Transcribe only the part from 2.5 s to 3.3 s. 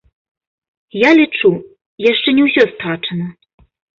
страчана.